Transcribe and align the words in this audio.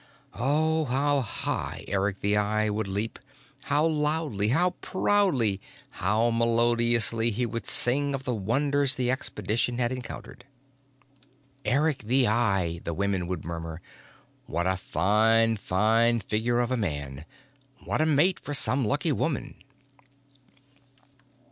Oh, 0.33 0.85
how 0.85 1.19
high 1.21 1.85
Eric 1.87 2.21
the 2.21 2.35
Eye 2.35 2.71
would 2.71 2.87
leap, 2.87 3.19
how 3.65 3.85
loudly, 3.85 4.47
how 4.47 4.71
proudly, 4.81 5.61
how 5.91 6.31
melodiously, 6.31 7.29
he 7.29 7.45
would 7.45 7.67
sing 7.67 8.15
of 8.15 8.23
the 8.23 8.33
wonders 8.33 8.95
the 8.95 9.11
expedition 9.11 9.77
had 9.77 9.91
encountered! 9.91 10.43
"Eric 11.63 11.99
the 11.99 12.27
Eye," 12.27 12.79
the 12.83 12.95
women 12.95 13.27
would 13.27 13.45
murmur. 13.45 13.79
"What 14.47 14.65
a 14.65 14.75
fine, 14.75 15.55
fine 15.55 16.19
figure 16.19 16.57
of 16.57 16.71
a 16.71 16.77
man! 16.77 17.23
What 17.83 18.01
a 18.01 18.07
mate 18.07 18.39
for 18.39 18.55
some 18.55 18.83
lucky 18.83 19.11
woman!" 19.11 19.53